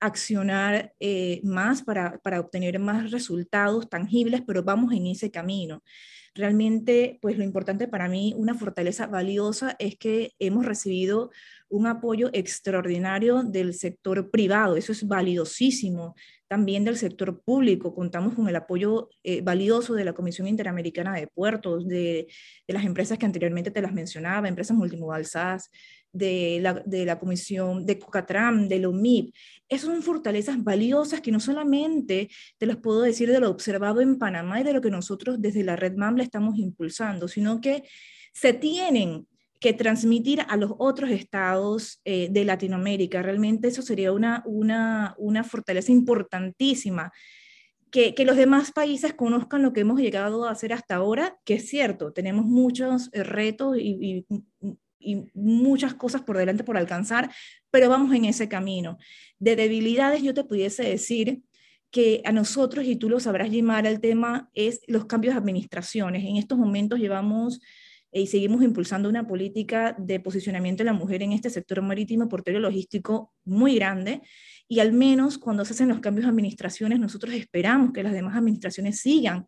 [0.00, 0.94] accionar
[1.42, 5.82] más para, para, obtener más resultados tangibles, pero vamos en ese camino.
[6.34, 11.30] Realmente, pues lo importante para mí, una fortaleza valiosa, es que hemos recibido
[11.68, 16.14] un apoyo extraordinario del sector privado, eso es valiosísimo
[16.48, 17.94] también del sector público.
[17.94, 22.26] Contamos con el apoyo eh, valioso de la Comisión Interamericana de Puertos, de,
[22.66, 25.70] de, las empresas que anteriormente te las mencionaba, empresas multimodal SAS,
[26.12, 29.34] de la, de la Comisión de Cocatram, de la UMIP.
[29.68, 34.18] Esas son fortalezas valiosas que no solamente te las puedo decir de lo observado en
[34.18, 37.84] Panamá y de lo que nosotros desde la Red MAMLA estamos impulsando, sino que
[38.32, 39.26] se tienen
[39.60, 43.22] que transmitir a los otros estados eh, de Latinoamérica.
[43.22, 47.12] Realmente eso sería una, una, una fortaleza importantísima.
[47.90, 51.54] Que, que, los demás países conozcan lo que hemos llegado a hacer hasta ahora, que
[51.54, 57.30] es cierto, tenemos muchos eh, retos y, y, y, muchas cosas por delante por alcanzar,
[57.70, 58.98] pero vamos en ese camino.
[59.38, 61.40] De debilidades yo te pudiese decir
[61.90, 66.24] que a nosotros, y tú lo sabrás, llamar el tema es los cambios de administraciones.
[66.24, 67.60] En estos momentos llevamos
[68.12, 72.60] y seguimos impulsando una política de posicionamiento de la mujer en este sector marítimo, portuario
[72.60, 74.22] logístico muy grande.
[74.66, 78.36] Y al menos cuando se hacen los cambios de administraciones, nosotros esperamos que las demás
[78.36, 79.46] administraciones sigan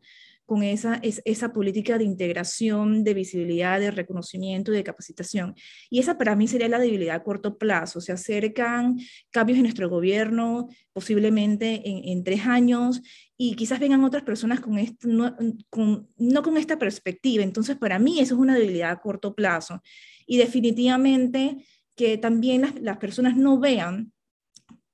[0.50, 5.54] con esa, esa política de integración, de visibilidad, de reconocimiento y de capacitación.
[5.88, 8.00] Y esa para mí sería la debilidad a corto plazo.
[8.00, 8.98] Se acercan
[9.30, 13.00] cambios en nuestro gobierno, posiblemente en, tres años,
[13.36, 15.36] y quizás vengan otras personas con, no,
[15.68, 17.44] con, no esta perspectiva.
[17.44, 19.80] Entonces, para mí eso es una debilidad a corto plazo.
[20.26, 24.12] Y definitivamente que también las personas no vean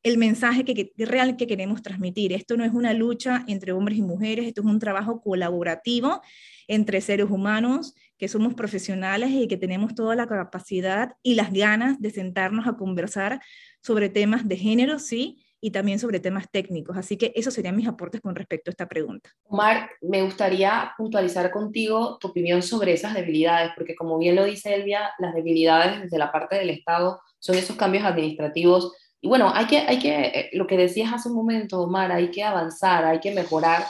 [0.07, 2.33] el mensaje que, real que queremos transmitir.
[2.33, 6.23] Esto no es una lucha entre hombres y mujeres, esto es un trabajo colaborativo
[6.69, 12.01] entre seres humanos que somos profesionales y que tenemos toda la capacidad y las ganas
[12.01, 13.41] de sentarnos a conversar
[13.81, 16.97] sobre temas de género, sí, y también sobre temas técnicos.
[16.97, 19.31] Así que esos serían mis aportes con respecto a esta pregunta.
[19.43, 24.73] Omar, me gustaría puntualizar contigo tu opinión sobre esas debilidades, porque como bien lo dice
[24.73, 28.93] Elvia, las debilidades desde la parte del Estado son esos cambios administrativos.
[29.21, 32.31] Y bueno, hay que, hay que, eh, lo que decías hace un momento, Omar, hay
[32.31, 33.85] que avanzar, hay que mejorar.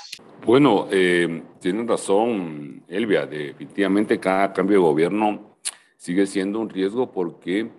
[0.45, 5.57] Bueno, eh, tienes razón, Elvia, definitivamente cada cambio de gobierno
[5.97, 7.71] sigue siendo un riesgo porque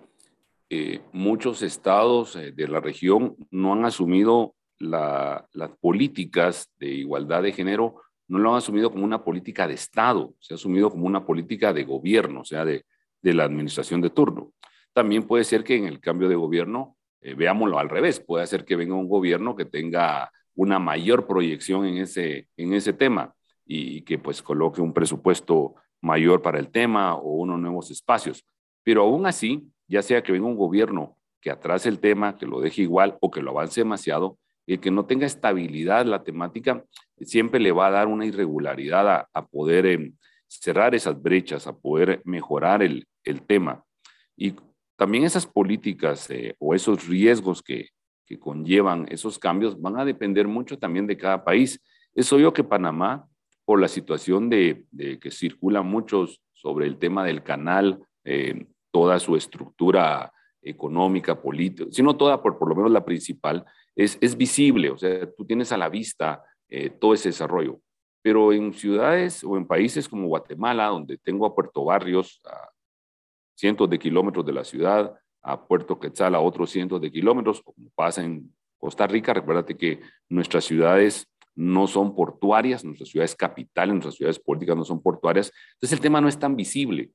[0.70, 7.52] eh, muchos estados eh, de la región no han asumido las políticas de igualdad de
[7.52, 11.24] género, no lo han asumido como una política de Estado, se ha asumido como una
[11.24, 12.84] política de gobierno, o sea, de,
[13.22, 14.52] la administración de turno.
[14.92, 18.64] También puede ser que en el cambio de gobierno, eh, veámoslo al revés, puede ser
[18.64, 24.02] que venga un gobierno que tenga una mayor proyección en ese, en ese tema y
[24.02, 28.44] que pues coloque un presupuesto mayor para el tema o unos nuevos espacios.
[28.82, 32.60] Pero aún así, ya sea que venga un gobierno que atrase el tema, que lo
[32.60, 36.84] deje igual o que lo avance demasiado, el que no tenga estabilidad la temática
[37.20, 40.14] siempre le va a dar una irregularidad a, poder em,
[40.46, 43.06] cerrar esas brechas, a poder mejorar el,
[43.46, 43.84] tema.
[44.36, 44.54] Y
[44.98, 47.90] también esas políticas eh, o esos riesgos que,
[48.40, 51.82] conllevan esos cambios van a depender mucho también de cada país.
[52.14, 53.26] Es obvio que Panamá,
[53.64, 54.84] por la situación de,
[55.18, 60.30] que circulan muchos sobre el tema del canal, eh, toda su estructura
[60.60, 63.64] económica, política, sino toda, por, lo menos la principal,
[63.96, 67.80] es, es visible, o sea, tú tienes a la vista eh, todo ese desarrollo.
[68.20, 72.68] Pero en ciudades o en países como Guatemala, donde tengo a Puerto Barrios a
[73.58, 77.90] cientos de kilómetros de la ciudad, a Puerto Quetzal a otros cientos de kilómetros, como
[77.96, 84.14] pasa en Costa Rica, recuérdate que nuestras ciudades no son portuarias, nuestras ciudades capitales, nuestras
[84.14, 87.10] ciudades políticas no son portuarias, entonces el tema no es tan visible.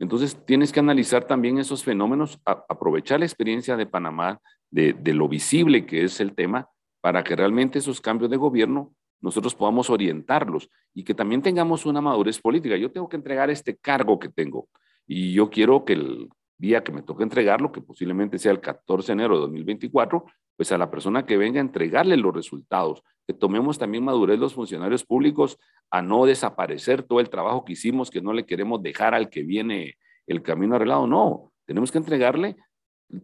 [0.00, 5.86] Entonces, tienes que analizar también esos fenómenos, aprovechar la experiencia de Panamá, de, lo visible
[5.86, 6.68] que es el tema,
[7.00, 12.00] para que realmente esos cambios de gobierno nosotros podamos orientarlos y que también tengamos una
[12.00, 12.76] madurez política.
[12.76, 14.68] Yo tengo que entregar este cargo que tengo
[15.08, 19.06] y yo quiero que el día que me toque entregarlo, que posiblemente sea el 14
[19.06, 23.32] de enero de 2024, pues a la persona que venga a entregarle los resultados, que
[23.32, 25.58] tomemos también madurez los funcionarios públicos
[25.90, 29.42] a no desaparecer todo el trabajo que hicimos, que no le queremos dejar al que
[29.42, 32.56] viene el camino arreglado, no, tenemos que entregarle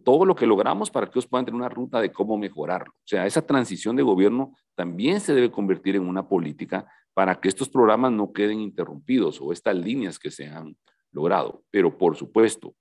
[0.03, 2.93] todo lo que logramos para que ellos puedan tener una ruta de cómo mejorarlo.
[2.93, 7.47] O sea, esa transición de gobierno también se debe convertir en una política para que
[7.47, 10.75] estos programas no queden interrumpidos o estas líneas que se han
[11.15, 11.63] logrado.
[11.71, 12.75] Pero por supuesto,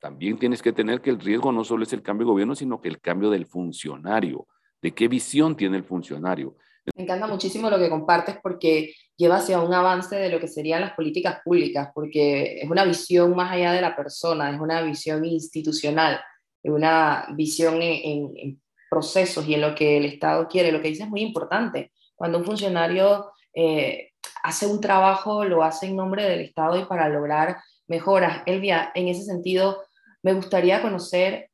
[0.00, 2.80] también tienes que tener que el riesgo no solo es el cambio de gobierno, sino
[2.80, 4.46] que el cambio del funcionario,
[4.80, 6.56] de qué visión tiene el funcionario.
[6.96, 10.80] Me encanta muchísimo lo que compartes porque lleva hacia un avance de lo que serían
[10.80, 15.24] las políticas públicas, porque es una visión más allá de la persona, es una visión
[15.26, 16.18] institucional,
[16.62, 20.72] es una visión en, procesos y en lo que el Estado quiere.
[20.72, 21.92] Lo que dice es muy importante.
[22.16, 24.10] Cuando un funcionario eh,
[24.42, 27.58] hace un trabajo, lo hace en nombre del Estado y para lograr
[27.90, 28.42] mejoras.
[28.46, 29.82] Elvia, en ese sentido,
[30.22, 31.50] me gustaría conocer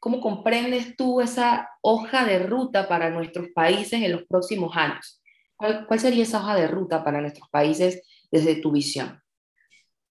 [0.00, 5.22] cómo comprendes tú esa hoja de ruta para nuestros países en los próximos años.
[5.56, 9.20] ¿Cuál, sería esa hoja de ruta para nuestros países desde tu visión?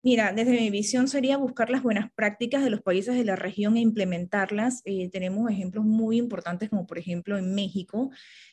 [0.06, 3.76] Mira, desde mi visión sería buscar las buenas prácticas de los países de la región
[3.76, 4.80] e implementarlas.
[4.84, 8.10] Eh, tenemos ejemplos muy importantes como por ejemplo en México.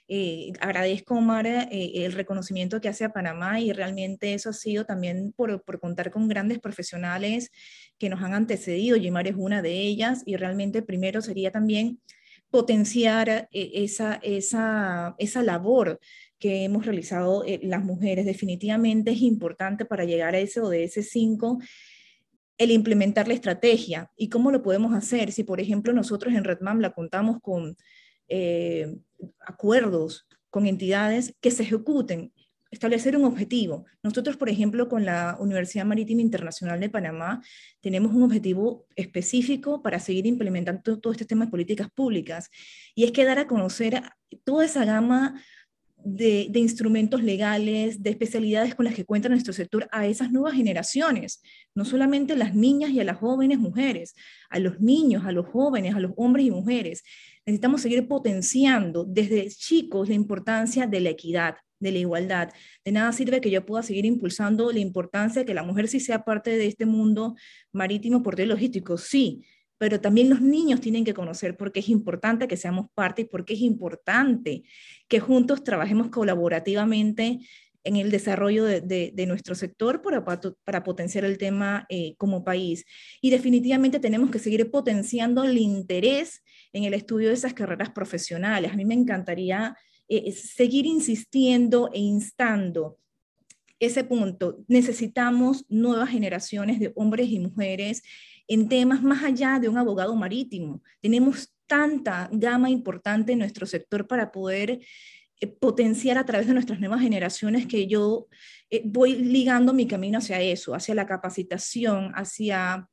[0.07, 1.67] Eh, agradezco, Omar, eh,
[2.05, 6.09] el reconocimiento que hace a Panamá y realmente eso ha sido también por, por, contar
[6.09, 7.51] con grandes profesionales
[7.99, 8.97] que nos han antecedido.
[8.97, 11.99] Yimar es una de ellas y realmente primero sería también
[12.49, 15.99] potenciar esa, esa, esa labor
[16.43, 18.25] que hemos realizado eh, las mujeres.
[18.25, 21.59] Definitivamente es importante para llegar a ese ODS 5
[22.57, 24.11] el implementar la estrategia.
[24.17, 25.31] ¿Y cómo lo podemos hacer?
[25.31, 27.77] Si, por ejemplo, nosotros en Redmam la contamos con
[28.27, 28.93] eh,
[29.39, 32.33] acuerdos con entidades que se ejecuten,
[32.71, 33.85] establecer un objetivo.
[34.03, 37.41] Nosotros, por ejemplo, con la Universidad Marítima Internacional de Panamá,
[37.79, 42.49] tenemos un objetivo específico para seguir implementando todo este tema de políticas públicas,
[42.95, 44.03] y es que dar a conocer
[44.43, 45.41] toda esa gama
[46.03, 51.41] de, instrumentos legales, de especialidades con las que cuenta nuestro sector a esas nuevas generaciones,
[51.75, 54.13] no solamente a las niñas y a las jóvenes mujeres,
[54.49, 57.03] a los niños, a los jóvenes, a los hombres y mujeres.
[57.45, 62.49] Necesitamos seguir potenciando desde chicos la importancia de la equidad, de la igualdad.
[62.83, 65.99] De nada sirve que yo pueda seguir impulsando la importancia de que la mujer sí
[65.99, 67.35] sea parte de este mundo
[67.71, 69.45] marítimo, portuario logístico, sí,
[69.83, 73.25] pero también los niños tienen que conocer por qué es importante que seamos parte y
[73.25, 74.63] por qué es importante
[75.09, 77.41] que juntos trabajemos colaborativamente
[77.83, 82.85] en el desarrollo de, nuestro sector para, para, potenciar el tema eh, como país.
[83.19, 88.71] Y definitivamente tenemos que seguir potenciando el interés en el estudio de esas carreras profesionales.
[88.71, 89.75] A mí me encantaría
[90.07, 92.99] eh, seguir insistiendo e instando
[93.81, 94.63] ese punto.
[94.69, 98.01] Necesitamos nuevas generaciones de hombres y mujeres
[98.47, 100.81] en temas más allá de un abogado marítimo.
[101.01, 104.79] Tenemos tanta gama importante en nuestro sector para poder
[105.39, 108.27] eh, potenciar a través de nuestras nuevas generaciones que yo
[108.69, 112.87] eh, voy ligando mi camino hacia eso, hacia la capacitación, hacia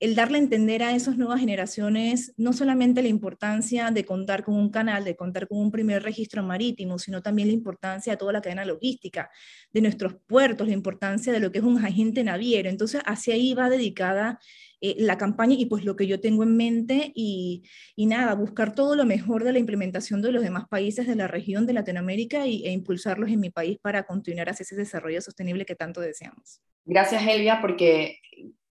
[0.00, 4.54] el darle a entender a esas nuevas generaciones no solamente la importancia de contar con
[4.54, 8.32] un canal, de contar con un primer registro marítimo, sino también la importancia de toda
[8.32, 9.28] la cadena logística,
[9.72, 12.68] de nuestros puertos, la importancia de lo que es un agente naviero.
[12.68, 14.38] Entonces, hacia ahí va dedicada
[14.80, 17.64] eh, la campaña y pues lo que yo tengo en mente y,
[17.96, 21.26] y, nada, buscar todo lo mejor de la implementación de los demás países de la
[21.26, 25.64] región de Latinoamérica y, e impulsarlos en mi país para continuar hacia ese desarrollo sostenible
[25.64, 26.60] que tanto deseamos.
[26.84, 28.18] Gracias, Elvia, porque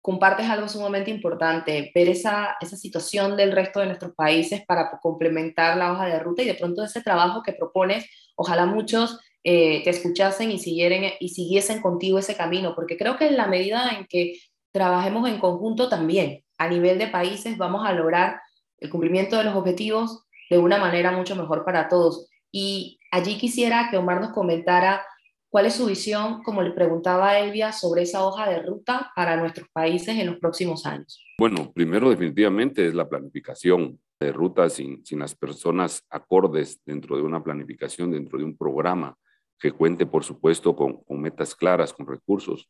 [0.00, 5.76] compartes algo sumamente importante, ver esa, esa situación del resto de nuestros países para complementar
[5.76, 9.90] la hoja de ruta y de pronto ese trabajo que propones, ojalá muchos eh, te
[9.90, 14.06] escuchasen y, siguieren, y siguiesen contigo ese camino, porque creo que en la medida en
[14.06, 14.34] que
[14.72, 18.40] trabajemos en conjunto también, a nivel de países, vamos a lograr
[18.78, 22.28] el cumplimiento de los objetivos de una manera mucho mejor para todos.
[22.50, 25.02] Y allí quisiera que Omar nos comentara
[25.50, 29.66] ¿Cuál es su visión, como le preguntaba Elvia, sobre esa hoja de ruta para nuestros
[29.70, 31.24] países en los próximos años?
[31.38, 37.42] Bueno, primero definitivamente es la planificación de ruta sin, las personas acordes dentro de una
[37.42, 39.16] planificación, dentro de un programa
[39.58, 42.68] que cuente, por supuesto, con metas claras, con recursos.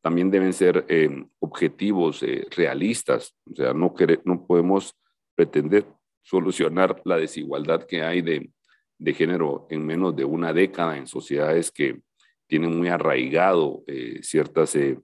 [0.00, 3.94] También deben ser eh, objetivos eh, realistas, o sea, no,
[4.24, 4.94] no podemos
[5.34, 5.86] pretender
[6.22, 8.50] solucionar la desigualdad que hay de,
[8.98, 12.00] de género en menos de una década en sociedades que
[12.46, 14.98] tienen muy arraigado eh, ciertas, eh,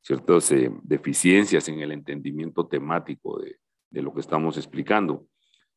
[0.00, 3.56] ciertas eh, deficiencias en el entendimiento temático de,
[3.90, 5.26] de, lo que estamos explicando.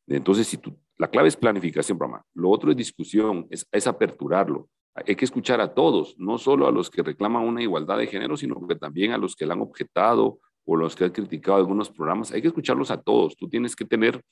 [0.06, 2.24] Entonces, si tú, la clave es planificación, programa.
[2.34, 4.68] Lo otro es discusión, es, es aperturarlo.
[5.06, 8.36] Hay que escuchar a todos, no solo a los que reclaman una igualdad de género,
[8.36, 11.90] sino que también a los que la han objetado o los que han criticado algunos
[11.90, 12.32] programas.
[12.32, 13.36] Hay que escucharlos a todos.
[13.36, 14.22] Tú tienes que tener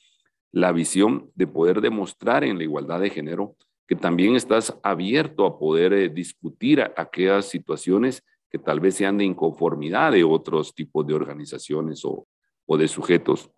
[0.52, 3.56] la visión de poder demostrar en la igualdad de género
[3.86, 9.24] que también estás abierto a poder eh, discutir aquellas situaciones que tal vez sean de
[9.24, 12.26] inconformidad de otros tipos de organizaciones o,
[12.66, 13.50] o de sujetos.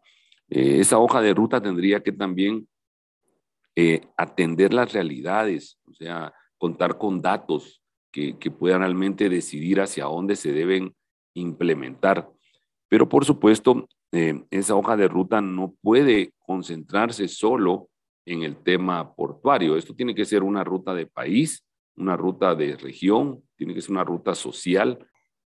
[0.50, 2.68] Eh, esa hoja de ruta tendría que también
[3.74, 7.82] eh, atender las realidades, o sea, contar con datos
[8.12, 10.94] que, que puedan realmente decidir hacia dónde se deben
[11.34, 12.28] implementar.
[12.88, 17.88] Pero por supuesto, esa hoja de ruta no puede concentrarse solo
[18.26, 19.76] en el tema portuario.
[19.76, 21.64] Esto tiene que ser una ruta de país,
[21.96, 24.98] una ruta de región, tiene que ser una ruta social.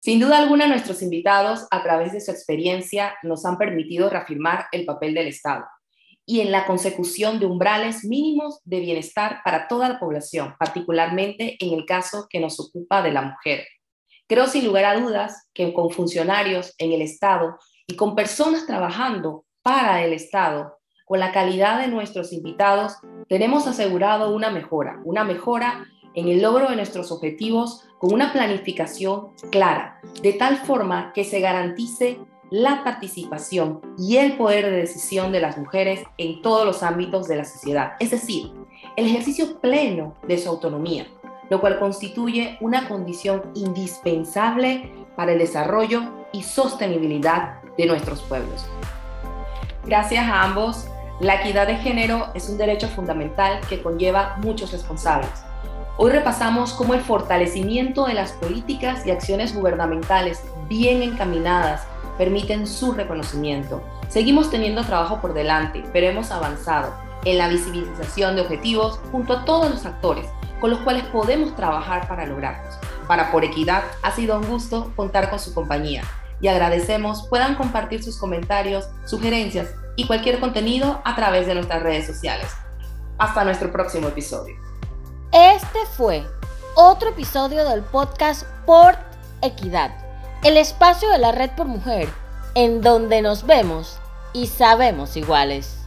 [0.00, 4.84] Sin duda alguna, nuestros invitados, a través de su experiencia, nos han permitido reafirmar el
[4.84, 5.64] papel del Estado
[6.30, 11.72] y en la consecución de umbrales mínimos de bienestar para toda la población, particularmente en
[11.72, 13.66] el caso que nos ocupa de la mujer.
[14.26, 17.56] Creo sin lugar a dudas que con funcionarios en el Estado
[17.86, 20.76] y con personas trabajando para el Estado,
[21.06, 22.98] con la calidad de nuestros invitados,
[23.30, 29.28] tenemos asegurado una mejora, una mejora en el logro de nuestros objetivos con una planificación
[29.50, 32.18] clara, de tal forma que se garantice
[32.50, 37.36] la participación y el poder de decisión de las mujeres en todos los ámbitos de
[37.36, 38.52] la sociedad, es decir,
[38.96, 41.06] el ejercicio pleno de su autonomía,
[41.50, 48.66] lo cual constituye una condición indispensable para el desarrollo y sostenibilidad de nuestros pueblos.
[49.84, 50.88] Gracias a ambos
[51.20, 55.30] la equidad de género es un derecho fundamental que conlleva muchos responsables.
[55.96, 61.88] Hoy repasamos cómo el fortalecimiento de las políticas y acciones gubernamentales bien encaminadas
[62.18, 63.82] permiten su reconocimiento.
[64.08, 66.92] Seguimos teniendo trabajo por delante, pero hemos avanzado
[67.24, 70.26] en la visibilización de objetivos junto a todos los actores
[70.60, 72.74] con los cuales podemos trabajar para lograrlos.
[73.06, 76.02] Para Por Equidad ha sido un gusto contar con su compañía
[76.40, 82.06] y agradecemos puedan compartir sus comentarios, sugerencias y cualquier contenido a través de nuestras redes
[82.06, 82.52] sociales.
[83.18, 84.56] Hasta nuestro próximo episodio.
[85.32, 86.24] Este fue
[86.76, 88.94] otro episodio del podcast Por
[89.42, 89.90] Equidad,
[90.44, 92.08] el espacio de la Red por Mujer,
[92.54, 93.98] en donde nos vemos
[94.32, 95.77] y sabemos iguales.